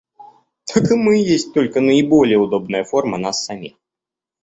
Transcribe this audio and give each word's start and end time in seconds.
Так 0.65 0.89
и 0.89 0.95
мы 0.95 1.17
есть 1.17 1.53
только 1.53 1.79
наиболее 1.79 2.39
удобная 2.39 2.83
форма 2.83 3.19
нас 3.19 3.45
самих. 3.45 3.73